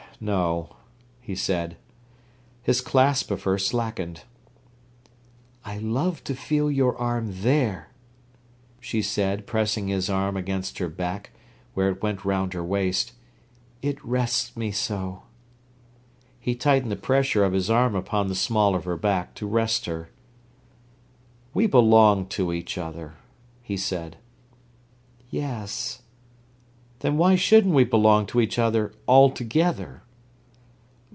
"No," 0.23 0.75
he 1.19 1.33
said. 1.33 1.77
His 2.61 2.79
clasp 2.79 3.31
of 3.31 3.41
her 3.41 3.57
slackened. 3.57 4.25
"I 5.65 5.79
love 5.79 6.23
to 6.25 6.35
feel 6.35 6.69
your 6.69 6.95
arm 6.95 7.41
there!" 7.41 7.89
she 8.79 9.01
said, 9.01 9.47
pressing 9.47 9.87
his 9.87 10.11
arm 10.11 10.37
against 10.37 10.77
her 10.77 10.89
back, 10.89 11.31
where 11.73 11.89
it 11.89 12.03
went 12.03 12.23
round 12.23 12.53
her 12.53 12.63
waist. 12.63 13.13
"It 13.81 13.97
rests 14.05 14.55
me 14.55 14.69
so." 14.71 15.23
He 16.39 16.53
tightened 16.53 16.91
the 16.91 16.95
pressure 16.97 17.43
of 17.43 17.53
his 17.53 17.71
arm 17.71 17.95
upon 17.95 18.27
the 18.27 18.35
small 18.35 18.75
of 18.75 18.83
her 18.85 18.97
back 18.97 19.33
to 19.33 19.47
rest 19.47 19.87
her. 19.87 20.11
"We 21.51 21.65
belong 21.65 22.27
to 22.27 22.53
each 22.53 22.77
other," 22.77 23.15
he 23.63 23.75
said. 23.75 24.17
"Yes." 25.31 26.03
"Then 26.99 27.17
why 27.17 27.37
shouldn't 27.37 27.73
we 27.73 27.85
belong 27.85 28.27
to 28.27 28.39
each 28.39 28.59
other 28.59 28.93
altogether?" 29.07 30.03